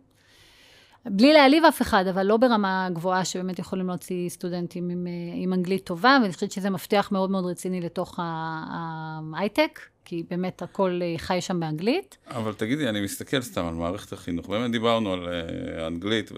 [1.11, 5.53] בלי להעליב אף אחד, אבל לא ברמה גבוהה שבאמת יכולים להוציא סטודנטים עם, אה, עם
[5.53, 11.17] אנגלית טובה, ואני חושבת שזה מפתח מאוד מאוד רציני לתוך ההייטק, כי באמת הכל אה,
[11.17, 12.17] חי שם באנגלית.
[12.27, 16.35] אבל תגידי, אני מסתכל סתם על מערכת החינוך, באמת דיברנו על אה, אנגלית, ו...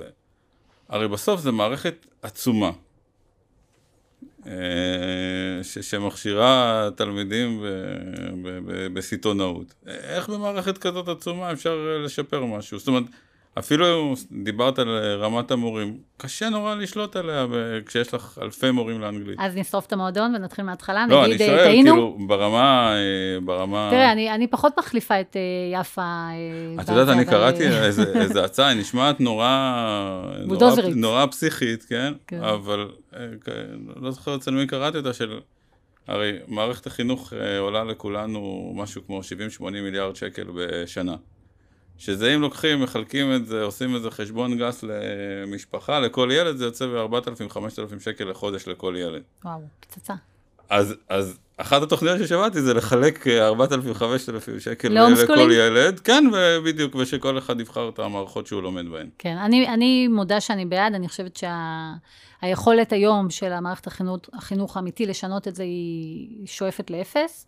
[0.89, 2.71] הרי בסוף זו מערכת עצומה.
[5.63, 7.63] ש- שמכשירה תלמידים
[8.93, 9.73] בסיטונאות.
[9.87, 12.79] איך במערכת כזאת עצומה אפשר לשפר משהו?
[12.79, 13.03] זאת אומרת,
[13.59, 17.45] אפילו דיברת על אה, רמת המורים, קשה נורא לשלוט עליה
[17.85, 19.37] כשיש לך אלפי מורים לאנגלית.
[19.39, 21.55] אז נשרוף את המועדון ונתחיל מההתחלה, לא, נגיד, טעינו?
[21.55, 23.87] לא, אני שואל, כאילו, ברמה, אה, ברמה...
[23.91, 25.35] תראה, אני, אני פחות מחליפה את
[25.73, 26.27] יפה.
[26.81, 30.21] את יודעת, אני קראתי איזה, איזה הצעה, היא נשמעת נורא...
[30.47, 30.95] בודוזרית.
[30.95, 32.13] נורא, נורא פסיכית, כן?
[32.27, 32.43] כן.
[32.43, 32.91] אבל
[33.95, 35.39] לא זוכר אצל מי קראתי אותה, של...
[36.07, 39.19] הרי מערכת החינוך עולה לכולנו משהו כמו
[39.59, 41.15] 70-80 מיליארד שקל בשנה.
[41.99, 46.85] שזה אם לוקחים, מחלקים את זה, עושים איזה חשבון גס למשפחה, לכל ילד, זה יוצא
[46.87, 49.21] ב-4,000-5,000 שקל לחודש לכל ילד.
[49.45, 50.13] וואו, פצצה.
[50.69, 54.87] אז, אז אחת התוכניות ששמעתי זה לחלק 4,000-5,000 שקל
[55.23, 59.09] לכל ילד, כן, ובדיוק, ושכל אחד יבחר את המערכות שהוא לומד בהן.
[59.17, 61.41] כן, אני, אני מודה שאני בעד, אני חושבת
[62.41, 67.45] שהיכולת שה, היום של המערכת החינוך, החינוך האמיתי לשנות את זה היא שואפת לאפס,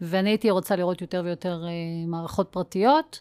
[0.00, 1.70] ואני הייתי רוצה לראות יותר ויותר אה,
[2.06, 3.20] מערכות פרטיות.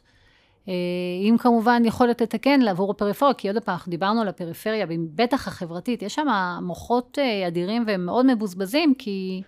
[0.67, 5.47] אם אה, כמובן יכולת לתקן לעבור הפריפריה, כי עוד פעם, אנחנו דיברנו על הפריפריה, בטח
[5.47, 6.27] החברתית, יש שם
[6.61, 9.41] מוחות אה, אדירים והם מאוד מבוזבזים, כי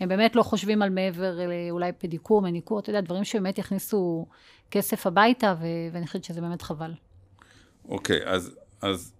[0.00, 4.26] הם באמת לא חושבים על מעבר לאולי פדיקור, מניקור, אתה יודע, דברים שבאמת יכניסו
[4.70, 5.54] כסף הביתה,
[5.92, 6.92] ואני חושבת שזה באמת חבל.
[7.88, 9.12] אוקיי, okay, אז, אז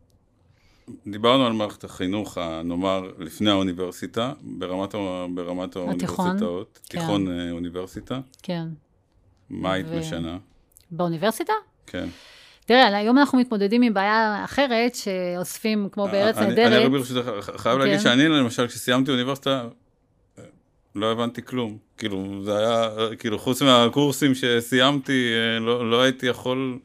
[1.07, 4.95] דיברנו על מערכת החינוך, נאמר, לפני האוניברסיטה, ברמת,
[5.35, 6.79] ברמת האוניברסיטאות.
[6.83, 7.01] התיכון, כן.
[7.01, 8.21] תיכון אה, אוניברסיטה.
[8.43, 8.69] כן.
[9.51, 10.01] מה היית ו...
[10.01, 10.39] משנה?
[10.91, 11.53] באוניברסיטה?
[11.87, 12.09] כן.
[12.67, 16.73] תראה, היום אנחנו מתמודדים עם בעיה אחרת, שאוספים כמו בארץ נהדרת.
[16.73, 18.03] אני רק ברשותך חייב להגיד כן.
[18.03, 19.69] שאני למשל, כשסיימתי אוניברסיטה,
[20.95, 21.79] לא הבנתי כלום.
[21.97, 26.79] כאילו, זה היה, כאילו, חוץ מהקורסים שסיימתי, לא, לא הייתי יכול...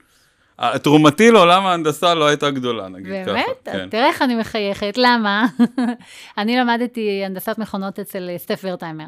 [0.84, 3.26] תרומתי לעולם ההנדסה לא הייתה גדולה, נגיד באמת?
[3.26, 3.34] ככה.
[3.34, 3.48] באמת?
[3.64, 3.90] כן.
[3.90, 5.46] תראה איך אני מחייכת, למה?
[6.38, 9.06] אני למדתי הנדסת מכונות אצל סטף ורטהיימר.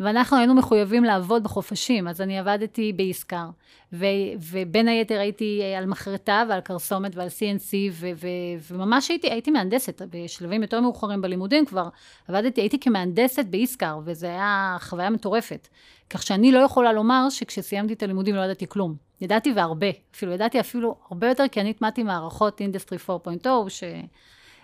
[0.00, 3.46] ואנחנו היינו מחויבים לעבוד בחופשים, אז אני עבדתי בישקר,
[3.92, 4.06] ו,
[4.50, 8.28] ובין היתר הייתי על מחרטה ועל קרסומת ועל CNC, ו, ו,
[8.70, 11.88] וממש הייתי, הייתי מהנדסת, בשלבים יותר מאוחרים בלימודים כבר,
[12.28, 15.68] עבדתי, הייתי כמהנדסת בישקר, וזו הייתה חוויה מטורפת.
[16.14, 18.94] כך שאני לא יכולה לומר שכשסיימתי את הלימודים לא ידעתי כלום.
[19.20, 23.48] ידעתי והרבה, אפילו ידעתי אפילו הרבה יותר, כי אני הטמעתי מערכות industry 4.0,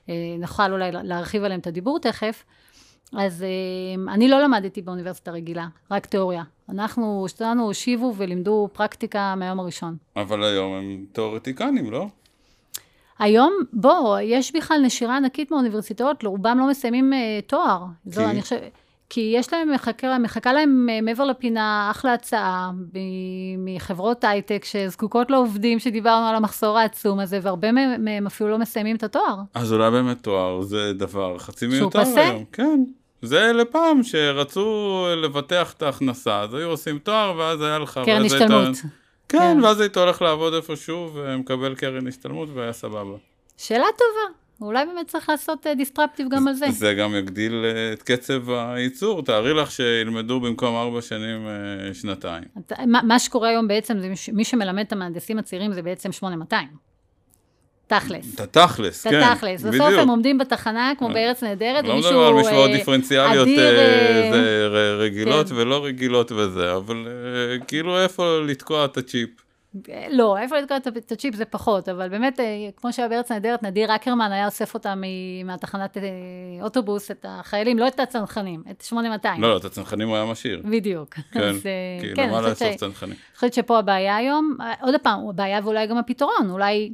[0.09, 2.45] שנוכל אולי להרחיב עליהם את הדיבור תכף.
[3.17, 6.43] אז אה, אני לא למדתי באוניברסיטה רגילה, רק תיאוריה.
[6.69, 9.97] אנחנו, שלנו הושיבו ולימדו פרקטיקה מהיום הראשון.
[10.17, 12.07] אבל היום הם תיאורטיקנים, לא?
[13.19, 17.85] היום, בוא, יש בכלל נשירה ענקית מהאוניברסיטאות, לרובם לא מסיימים uh, תואר.
[18.05, 18.11] כי?
[18.11, 18.57] זו, אני חושב,
[19.11, 22.71] כי יש להם, מחכה, מחכה להם uh, מעבר לפינה אחלה הצעה
[23.59, 29.03] מחברות הייטק שזקוקות לעובדים, שדיברנו על המחסור העצום הזה, והרבה מהם אפילו לא מסיימים את
[29.03, 29.37] התואר.
[29.55, 32.15] אז אולי באמת תואר זה דבר חצי מיותר היום.
[32.15, 32.39] שהוא פסה?
[32.53, 32.85] כן.
[33.23, 38.01] זה לפעם שרצו לבטח את ההכנסה, אז היו עושים תואר, ואז היה לך...
[38.05, 38.77] קרן השתלמות.
[39.29, 39.59] כן, כן.
[39.63, 43.17] ואז היית הולך לעבוד איפשהו ומקבל קרן השתלמות והיה סבבה.
[43.57, 44.40] שאלה טובה.
[44.61, 46.67] אולי באמת צריך לעשות דיסטרפטיב גם על זה.
[46.71, 52.45] זה גם יגדיל אה, את קצב הייצור, תארי לך שילמדו במקום ארבע שנים אה, שנתיים.
[52.87, 56.91] מה שקורה היום בעצם, זה מי שמלמד את המהנדסים הצעירים זה בעצם 8200.
[57.99, 58.35] תכלס.
[58.35, 59.63] את התכלס, את כן, התכלס.
[59.63, 62.11] בסוף הם עומדים בתחנה כמו בארץ נהדרת, לא ומישהו...
[62.11, 65.55] מדבר על משוואות אה, דיפרנציאליות אה, אה, רגילות כן.
[65.57, 69.31] ולא רגילות וזה, אבל אה, כאילו איפה לתקוע את הצ'יפ.
[70.11, 72.45] לא, איפה לתקוע את הצ'יפ זה פחות, אבל באמת, אה,
[72.77, 76.03] כמו שהיה בארץ נהדרת, נדיר אקרמן היה אוסף אותם מ- מהתחנת אה,
[76.63, 79.43] אוטובוס, את החיילים, לא את הצנחנים, את 8200.
[79.43, 80.63] לא, לא, את הצנחנים הוא היה משאיר.
[80.65, 81.15] בדיוק.
[81.33, 81.63] כן, אז,
[82.01, 83.13] כאילו, כן, מה לאסוף צנחנים?
[83.13, 86.93] אני חושבת שפה הבעיה היום, עוד פעם, הבעיה ואולי גם הפתרון, אולי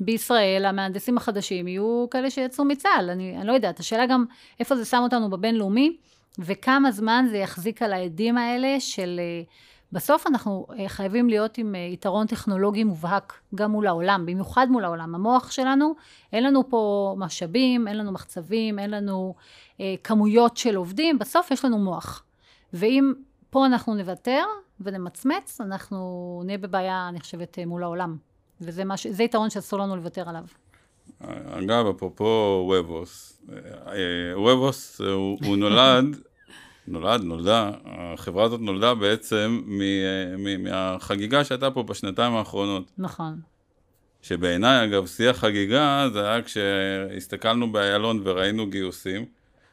[0.00, 4.24] בישראל המהנדסים החדשים יהיו כאלה שיצאו מצה"ל, אני, אני לא יודעת, השאלה גם
[4.60, 5.96] איפה זה שם אותנו בבינלאומי,
[6.38, 9.20] וכמה זמן זה יחזיק על העדים האלה של...
[9.92, 14.84] בסוף אנחנו אה, חייבים להיות עם אה, יתרון טכנולוגי מובהק גם מול העולם, במיוחד מול
[14.84, 15.14] העולם.
[15.14, 15.94] המוח שלנו,
[16.32, 19.34] אין לנו פה משאבים, אין לנו מחצבים, אין לנו
[19.80, 22.24] אה, כמויות של עובדים, בסוף יש לנו מוח.
[22.72, 23.12] ואם
[23.50, 24.42] פה אנחנו נוותר
[24.80, 28.16] ונמצמץ, אנחנו נהיה בבעיה, אני חושבת, אה, מול העולם.
[28.60, 29.06] וזה מש...
[29.06, 30.44] יתרון שאסור לנו לוותר עליו.
[31.50, 33.42] אגב, אפרופו וובוס,
[34.36, 36.04] וובוס הוא הוא נולד,
[36.90, 42.90] נולד, נולדה, החברה הזאת נולדה בעצם מ- מ- מהחגיגה שהייתה פה בשנתיים האחרונות.
[42.98, 43.40] נכון.
[44.22, 49.24] שבעיניי, אגב, שיא החגיגה זה היה כשהסתכלנו באיילון וראינו גיוסים.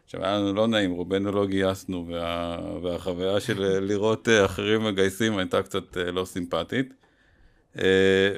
[0.06, 5.38] עכשיו, היה לנו לא נעים, רובנו לא גייסנו, וה, והחוויה של לראות אה, אחרים מגייסים
[5.38, 6.93] הייתה קצת אה, לא סימפטית.
[7.80, 8.30] אה,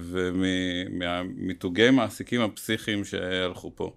[0.00, 3.92] וממיתוגי מעסיקים הפסיכיים שהלכו פה.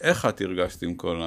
[0.00, 1.20] איך את הרגשת עם כל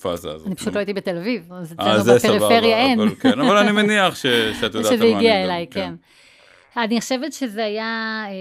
[0.00, 0.46] הפאזה הזאת?
[0.46, 3.00] אני פשוט לא הייתי בתל אביב, אז אה, אצלנו סבבה, בפריפריה אין.
[3.00, 4.26] אבל, כן, אני מניח ש,
[4.60, 5.94] שאת יודעת על מה אני שזה הגיע מדבר, אליי, כן.
[6.76, 8.32] אני חושבת שזה היה אה,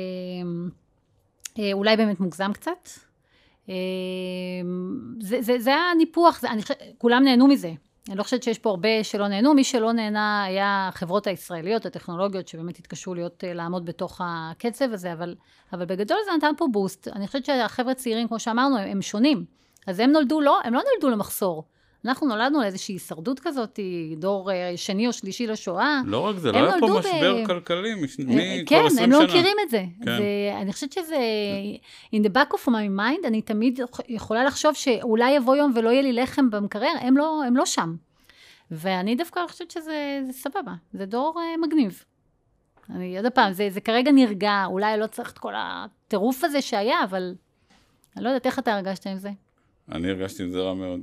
[1.59, 2.89] אה, אולי באמת מוגזם קצת.
[3.69, 3.75] אה,
[5.19, 7.71] זה, זה, זה היה ניפוח, זה, אני חושבת, כולם נהנו מזה.
[8.09, 12.47] אני לא חושבת שיש פה הרבה שלא נהנו, מי שלא נהנה היה החברות הישראליות, הטכנולוגיות,
[12.47, 15.35] שבאמת התקשו להיות, אה, לעמוד בתוך הקצב הזה, אבל,
[15.73, 17.07] אבל בגדול זה נתן פה בוסט.
[17.07, 19.58] אני חושבת שהחבר'ה צעירים, כמו שאמרנו, הם, הם שונים.
[19.89, 21.63] אז הם נולדו, לא, הם לא נולדו למחסור.
[22.05, 23.79] אנחנו נולדנו לאיזושהי הישרדות כזאת,
[24.17, 26.01] דור אה, שני או שלישי לשואה.
[26.05, 28.89] לא רק זה, לא היה פה נולדו ב- משבר כלכלי מש- אה, מכל כן, 20
[28.89, 29.03] שנה.
[29.03, 29.83] הם לא מכירים את זה.
[30.05, 30.05] כן.
[30.17, 30.23] זה.
[30.61, 31.17] אני חושבת שזה,
[32.15, 36.01] in the back of my mind, אני תמיד יכולה לחשוב שאולי יבוא יום ולא יהיה
[36.01, 37.95] לי לחם במקרר, הם לא, הם לא שם.
[38.71, 42.03] ואני דווקא חושבת שזה זה סבבה, זה דור uh, מגניב.
[42.89, 47.03] אני עוד פעם, זה, זה כרגע נרגע, אולי לא צריך את כל הטירוף הזה שהיה,
[47.03, 47.35] אבל
[48.15, 49.29] אני לא יודעת איך אתה הרגשת עם זה.
[49.91, 50.99] אני הרגשתי עם זה רע מאוד.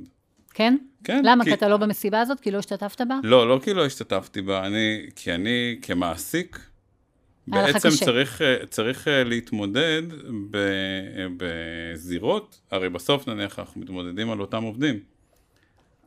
[0.53, 0.77] כן?
[1.03, 1.21] כן.
[1.25, 1.43] למה?
[1.43, 2.39] כי- כי אתה לא במסיבה הזאת?
[2.39, 3.19] כי לא השתתפת בה?
[3.23, 6.59] לא, לא כי לא השתתפתי בה, אני, כי אני כמעסיק,
[7.47, 7.89] בעצם.
[7.89, 10.01] צריך, צריך אה, להתמודד
[10.51, 10.57] ב,
[11.37, 14.99] בזירות, הרי בסוף נניח אנחנו מתמודדים על אותם עובדים.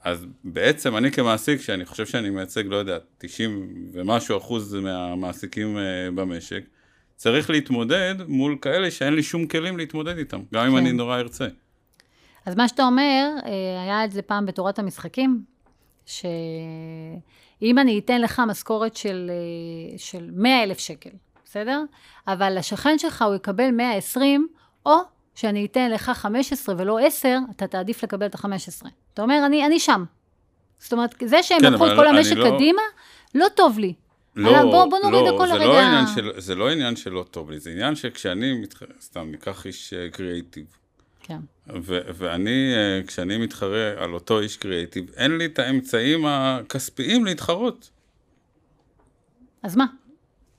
[0.05, 5.83] אז בעצם אני כמעסיק, שאני חושב שאני מייצג, לא יודע, 90 ומשהו אחוז מהמעסיקים אה,
[6.15, 6.63] במשק,
[7.17, 10.77] צריך להתמודד מול כאלה שאין לי שום כלים להתמודד איתם, גם אם כן.
[10.79, 11.47] אני נורא ארצה.
[12.47, 13.51] אז מה שאתה אומר, אה,
[13.83, 15.43] היה את זה פעם בתורת המשחקים,
[16.07, 21.11] שאם אני אתן לך משכורת של, אה, של 100 אלף שקל,
[21.45, 21.83] בסדר?
[22.27, 24.49] אבל השכן שלך הוא יקבל 120,
[24.87, 24.97] או
[25.35, 28.87] שאני אתן לך 15 ולא 10, אתה תעדיף לקבל את ה-15.
[29.15, 30.05] אתה אומר, אני, אני שם.
[30.79, 32.83] זאת אומרת, זה שהם כן, לקחו את כל המשק לא- קדימה,
[33.35, 33.95] לא טוב לי.
[34.37, 36.01] לא, בוא- בוא נוריד לא, הכל זה לרגע.
[36.01, 38.83] לא של, זה לא עניין שלא טוב לי, זה עניין שכשאני, מתח...
[39.01, 40.67] סתם ניקח איש אה, קריאייטיב,
[41.31, 41.41] כן.
[41.83, 47.91] ו- ואני, אה, כשאני מתחרה על אותו איש קריאייטיב, אין לי את האמצעים הכספיים להתחרות.
[49.63, 49.87] אז מה?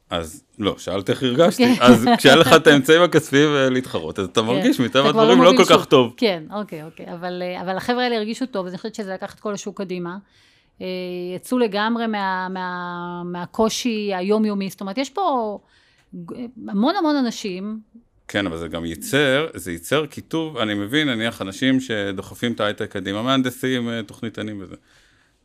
[0.09, 1.87] אז לא, שאלת איך הרגשתי, אוקיי.
[1.87, 4.83] אז כשאין לך את האמצעים הכספיים אה, להתחרות, אז אתה מרגיש כן.
[4.83, 5.85] מטבע אתה כבר הדברים לא מוביל כל כך.
[5.85, 6.13] טוב.
[6.17, 7.13] כן, אוקיי, אוקיי.
[7.13, 9.77] אבל, אה, אבל החבר'ה האלה הרגישו טוב, אז אני חושבת שזה לקח את כל השוק
[9.77, 10.17] קדימה.
[11.35, 15.57] יצאו לגמרי מה, מה, מהקושי היומיומי, זאת אומרת, יש פה
[16.67, 17.79] המון המון אנשים,
[18.31, 22.91] כן, אבל זה גם ייצר, זה ייצר קיטוב, אני מבין, נניח אנשים שדוחפים את ההייטק
[22.91, 24.75] קדימה, מהנדסים, אה, תוכניתנים וזה,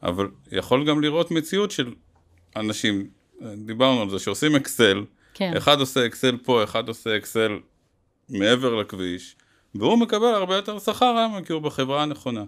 [0.03, 1.94] אבל יכול גם לראות מציאות של
[2.57, 3.07] אנשים,
[3.42, 7.59] אה, דיברנו על זה, שעושים אקסל, כן, אחד עושה אקסל פה, אחד עושה אקסל
[8.29, 9.37] מעבר לכביש,
[9.75, 12.44] והוא מקבל הרבה יותר שכר היום, כי הוא בחברה הנכונה.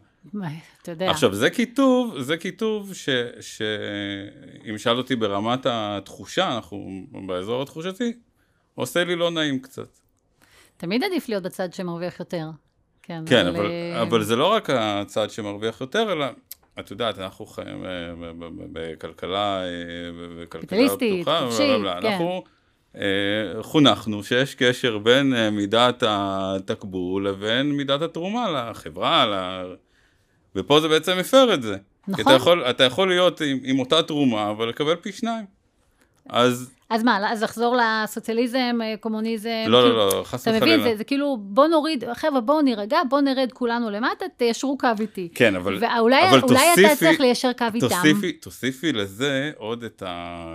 [0.83, 3.09] אתה יודע, עכשיו, זה כיתוב, זה כיתוב ש...
[3.41, 3.63] ש...
[4.77, 8.13] שאל אותי ברמת התחושה, אנחנו באזור התחושתי,
[8.75, 9.99] עושה לי לא נעים קצת.
[10.79, 12.47] תמיד עדיף להיות בצד שמרוויח יותר.
[13.03, 16.27] כן, כן, אבל, אה, אבל זה לא רק הצד שמרוויח יותר, אלא
[16.79, 18.13] את יודעת, אנחנו חיים אה,
[18.73, 19.69] בכלכלה, אה,
[20.41, 21.83] בכלכלה קפיטליסטית, פתוחה, חופשית.
[21.83, 21.87] כן.
[21.87, 22.43] אנחנו
[22.97, 29.35] אה, חונכנו שיש קשר בין אה, מידת התקבול לבין מידת התרומה לחברה, ל...
[30.57, 31.77] ופה זה בעצם מפר את זה.
[32.05, 32.23] כי נכון.
[32.23, 35.58] אתה יכול, אתה יכול להיות עם, עם אותה תרומה, אבל לקבל פי שניים.
[36.29, 39.49] אז אז מה, אז לחזור לסוציאליזם, אה, קומוניזם?
[39.67, 40.77] לא, כאילו- לא, לא, חס אתה וחלילה.
[40.77, 44.89] מבין, זה, זה כאילו, בוא נוריד, חבר'ה, בואו נירגע, בואו נרד כולנו למטה, תיישרו קו
[45.01, 45.29] איתי.
[45.35, 47.89] כן, אבל, ואולי אבל אולי אתה תוסיפי- צריך ליישר קו איתם.
[47.89, 50.07] תוסיפי, תוסיפי לזה עוד את, ה,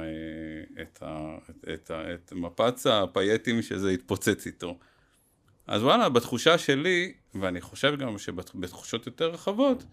[0.03, 1.35] אה, את, ה,
[1.73, 4.77] את, ה, את מפץ הפייטים שזה התפוצץ איתו.
[5.67, 9.83] אז וואלה, בתחושה שלי, ואני חושב גם שבתחושות יותר רחבות,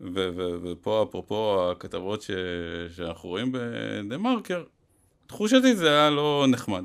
[0.00, 2.30] ו, ו, ופה אפרופו הכתבות ש,
[2.96, 4.62] שאנחנו רואים בדה מרקר,
[5.26, 6.84] תחושתי זה היה לא נחמד.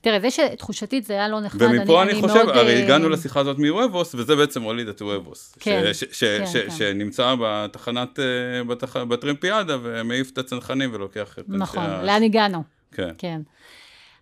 [0.00, 3.40] תראה, זה שתחושתית זה היה לא נחמד, ומפה אני, חושב, מאוד, הרי אה, הגענו לשיחה
[3.40, 5.56] הזאת מוובוס, וזה בעצם הוליד את וובוס.
[5.60, 5.82] כן,
[6.20, 6.70] כן, כן.
[6.70, 11.44] שנמצא בתחנת, אה, בתח, בטרמפיאדה ומעיף את הצנחנים ולוקח את...
[11.48, 12.62] נכון, לאן הגענו,
[12.92, 13.10] כן.
[13.18, 13.40] כן.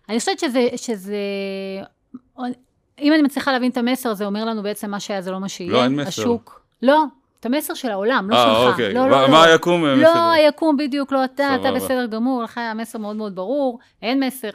[0.09, 1.17] אני חושבת שזה, שזה...
[2.99, 5.49] אם אני מצליחה להבין את המסר, זה אומר לנו בעצם מה שהיה זה לא מה
[5.49, 5.71] שיהיה.
[5.71, 6.07] לא, אין מסר.
[6.07, 6.61] השוק.
[6.81, 7.03] לא,
[7.39, 8.71] את המסר של העולם, לא אה, שלך.
[8.71, 8.93] אוקיי.
[8.93, 9.51] לא, לא, מה לא.
[9.51, 9.95] היקום אה?
[9.95, 11.71] לא, היקום בדיוק, לא אתה, אתה.
[11.71, 14.49] בסדר גמור, לך היה מסר מאוד מאוד ברור, אין מסר.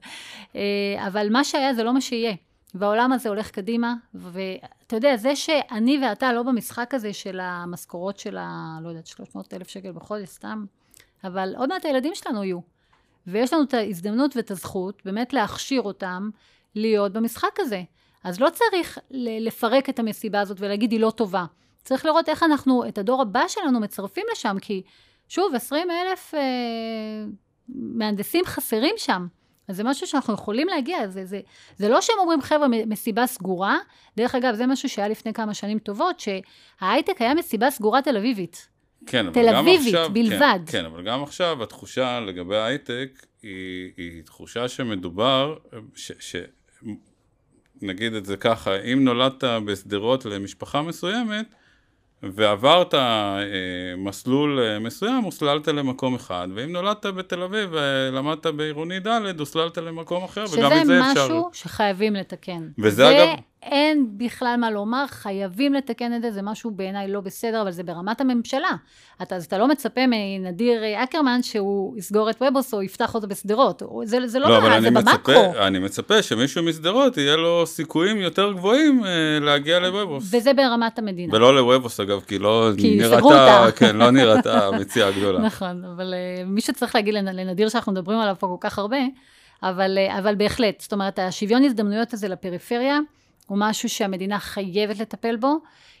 [0.56, 0.60] אה,
[1.06, 2.34] אבל מה שהיה זה לא מה שיהיה.
[2.74, 8.36] והעולם הזה הולך קדימה, ואתה יודע, זה שאני ואתה לא במשחק הזה של המשכורות של
[8.36, 8.78] ה...
[8.82, 10.64] לא יודעת, 300 אלף שקל בחודש, סתם,
[11.24, 12.58] אבל עוד מעט הילדים שלנו יהיו.
[13.26, 16.30] ויש לנו את ההזדמנות ואת הזכות באמת להכשיר אותם
[16.74, 17.82] להיות במשחק הזה.
[18.24, 21.44] אז לא צריך לפרק את המסיבה הזאת ולהגיד היא לא טובה.
[21.84, 24.82] צריך לראות איך אנחנו, את הדור הבא שלנו מצרפים לשם, כי
[25.28, 26.40] שוב, 20 אלף אה,
[27.68, 29.26] מהנדסים חסרים שם.
[29.68, 31.40] אז זה משהו שאנחנו יכולים להגיע, זה, זה,
[31.76, 33.78] זה לא שהם אומרים, חבר'ה, מסיבה סגורה.
[34.16, 38.68] דרך אגב, זה משהו שהיה לפני כמה שנים טובות, שההייטק היה מסיבה סגורה תל אביבית.
[39.06, 40.58] כן, אבל תל גם אביבית עכשיו, בלבד.
[40.66, 45.56] כן, כן, אבל גם עכשיו התחושה לגבי ההייטק היא, היא תחושה שמדובר,
[45.94, 46.36] ש, ש,
[47.82, 51.46] נגיד את זה ככה, אם נולדת בשדרות למשפחה מסוימת,
[52.22, 53.38] ועברת אה,
[53.98, 59.08] מסלול אה, מסוים, הוסללת למקום אחד, ואם נולדת בתל אביב ולמדת בעירוני ד',
[59.38, 61.24] הוסללת למקום אחר, וגם שזה את זה אפשר.
[61.24, 62.68] משהו שחייבים לתקן.
[62.78, 63.38] וזה אגב-
[64.02, 67.82] אין בכלל מה לומר, חייבים לתקן את זה, זה משהו בעיניי לא בסדר, אבל זה
[67.82, 68.70] ברמת הממשלה.
[69.22, 73.82] אתה, אז אתה לא מצפה מנדיר אקרמן שהוא יסגור את ובוס או יפתח אותו בשדרות.
[74.04, 75.14] זה, זה לא, לא, אבל זה אני במקרו.
[75.14, 79.10] מצפה, אני מצפה שמישהו משדרות יהיה לו סיכויים יותר גבוהים אה,
[79.40, 80.24] להגיע לוובוס.
[80.34, 81.34] וזה ברמת המדינה.
[81.34, 83.66] ולא לוובוס אגב, כי לא כי נראתה.
[83.78, 85.40] כן, לא נראתה המציאה הגדולה.
[85.48, 88.98] נכון, אבל uh, מי שצריך להגיד לנ- לנדיר שאנחנו מדברים עליו פה כל כך הרבה,
[89.62, 92.98] אבל, uh, אבל בהחלט, זאת אומרת, השוויון הזדמנויות הזה לפריפריה,
[93.52, 95.56] הוא משהו שהמדינה חייבת לטפל בו.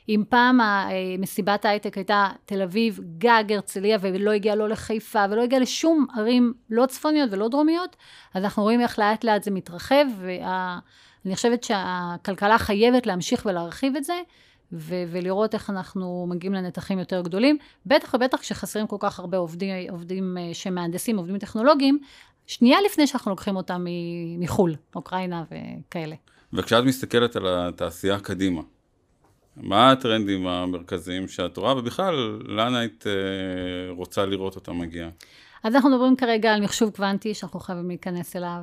[0.08, 0.88] אם פעם אה,
[1.18, 6.52] מסיבת ההייטק הייתה תל אביב, גג הרצליה, ולא הגיעה לא לחיפה, ולא הגיעה לשום ערים
[6.70, 7.96] לא צפוניות ולא דרומיות,
[8.34, 14.04] אז אנחנו רואים איך לאט לאט זה מתרחב, ואני חושבת שהכלכלה חייבת להמשיך ולהרחיב את
[14.04, 14.20] זה,
[14.72, 19.74] ו- ולראות איך אנחנו מגיעים לנתחים יותר גדולים, בטח ובטח כשחסרים כל כך הרבה עובדים,
[19.90, 21.98] עובדים אה, שמהנדסים, עובדים טכנולוגיים,
[22.46, 23.84] שנייה לפני שאנחנו לוקחים אותם
[24.38, 26.16] מחו"ל, אוקראינה וכאלה.
[26.52, 28.62] וכשאת מסתכלת על התעשייה קדימה,
[29.56, 33.12] מה הטרנדים המרכזיים שאת רואה, ובכלל, לאן היית אה,
[33.90, 35.08] רוצה לראות אותה מגיעה?
[35.64, 38.62] אז אנחנו מדברים כרגע על מחשוב קוונטי שאנחנו חייבים להיכנס אליו,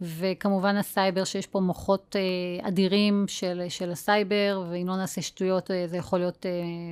[0.00, 5.86] וכמובן הסייבר שיש פה מוחות אה, אדירים של, של הסייבר, ואם לא נעשה שטויות אה,
[5.88, 6.46] זה יכול להיות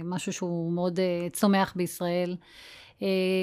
[0.05, 1.01] משהו שהוא מאוד
[1.33, 2.37] צומח בישראל.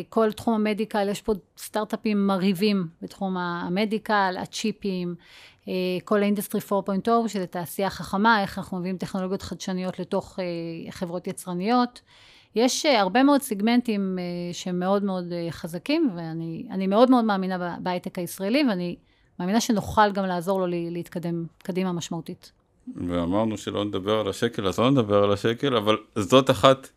[0.09, 5.15] כל תחום ה medical, יש פה סטארט-אפים מרהיבים בתחום ה medical, הצ'יפים,
[5.67, 10.91] אה, כל ה industry 4.0, שזה תעשייה חכמה, איך אנחנו מביאים טכנולוגיות חדשניות לתוך אה,
[10.91, 12.01] חברות יצרניות.
[12.55, 17.25] יש אה, הרבה מאוד סגמנטים אה, שהם מאוד מאוד אה, חזקים, ואני אני מאוד מאוד
[17.25, 18.95] מאמינה בהייטק הישראלי, ואני
[19.39, 22.51] מאמינה שנוכל גם לעזור לו להתקדם קדימה משמעותית.
[22.95, 26.89] ואמרנו שלא נדבר על השקל, אז לא נדבר על השקל, אבל זאת אחת,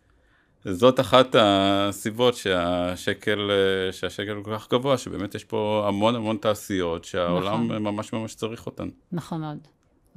[0.65, 3.51] זאת אחת הסיבות שהשקל,
[3.93, 7.83] שהשקל כל כך גבוה, שבאמת יש פה המון המון תעשיות שהעולם נכון.
[7.83, 8.89] ממש ממש צריך אותן.
[9.13, 9.59] נכון מאוד.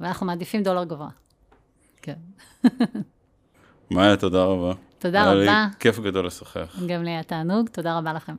[0.00, 1.08] ואנחנו מעדיפים דולר גבוה.
[2.02, 2.16] כן.
[3.90, 4.72] מאיה, תודה רבה.
[4.98, 5.66] תודה היה לי רבה.
[5.78, 6.76] כיף גדול לשוחח.
[6.86, 8.34] גם לי היה תענוג, תודה רבה לכם.